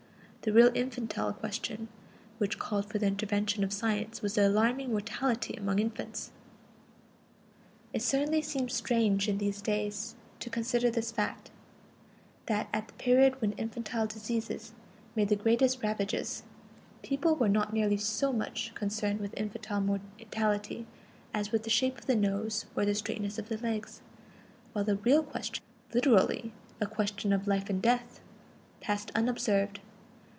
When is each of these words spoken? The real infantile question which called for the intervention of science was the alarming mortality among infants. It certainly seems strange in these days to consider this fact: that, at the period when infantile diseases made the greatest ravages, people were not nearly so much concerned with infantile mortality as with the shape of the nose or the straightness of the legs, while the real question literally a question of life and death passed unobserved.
The 0.43 0.51
real 0.51 0.71
infantile 0.73 1.33
question 1.33 1.87
which 2.39 2.57
called 2.57 2.87
for 2.89 2.97
the 2.97 3.05
intervention 3.05 3.63
of 3.63 3.71
science 3.71 4.23
was 4.23 4.33
the 4.33 4.47
alarming 4.47 4.89
mortality 4.89 5.53
among 5.53 5.77
infants. 5.77 6.31
It 7.93 8.01
certainly 8.01 8.41
seems 8.41 8.73
strange 8.73 9.27
in 9.29 9.37
these 9.37 9.61
days 9.61 10.15
to 10.39 10.49
consider 10.49 10.89
this 10.89 11.11
fact: 11.11 11.51
that, 12.47 12.69
at 12.73 12.87
the 12.87 12.93
period 12.95 13.39
when 13.39 13.51
infantile 13.51 14.07
diseases 14.07 14.73
made 15.15 15.29
the 15.29 15.35
greatest 15.35 15.83
ravages, 15.83 16.41
people 17.03 17.35
were 17.35 17.47
not 17.47 17.71
nearly 17.71 17.97
so 17.97 18.33
much 18.33 18.73
concerned 18.73 19.19
with 19.19 19.35
infantile 19.35 19.81
mortality 19.81 20.87
as 21.35 21.51
with 21.51 21.65
the 21.65 21.69
shape 21.69 21.99
of 21.99 22.07
the 22.07 22.15
nose 22.15 22.65
or 22.75 22.83
the 22.83 22.95
straightness 22.95 23.37
of 23.37 23.47
the 23.49 23.59
legs, 23.59 24.01
while 24.73 24.83
the 24.85 24.95
real 24.95 25.21
question 25.21 25.63
literally 25.93 26.51
a 26.79 26.87
question 26.87 27.31
of 27.31 27.45
life 27.47 27.69
and 27.69 27.79
death 27.83 28.21
passed 28.79 29.11
unobserved. 29.13 29.79